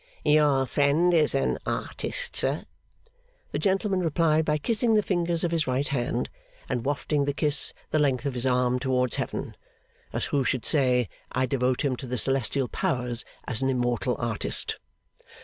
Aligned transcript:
'Your 0.25 0.65
friend 0.65 1.13
is 1.13 1.35
an 1.35 1.59
artist, 1.63 2.35
sir?' 2.35 2.65
The 3.51 3.59
gentleman 3.59 3.99
replied 3.99 4.45
by 4.45 4.57
kissing 4.57 4.95
the 4.95 5.03
fingers 5.03 5.43
of 5.43 5.51
his 5.51 5.67
right 5.67 5.87
hand, 5.87 6.27
and 6.67 6.83
wafting 6.83 7.25
the 7.25 7.35
kiss 7.35 7.71
the 7.91 7.99
length 7.99 8.25
of 8.25 8.33
his 8.33 8.47
arm 8.47 8.79
towards 8.79 9.17
Heaven. 9.17 9.55
As 10.11 10.25
who 10.33 10.43
should 10.43 10.65
say, 10.65 11.07
I 11.31 11.45
devote 11.45 11.85
him 11.85 11.95
to 11.97 12.07
the 12.07 12.17
celestial 12.17 12.67
Powers 12.67 13.23
as 13.47 13.61
an 13.61 13.69
immortal 13.69 14.15
artist! 14.17 14.79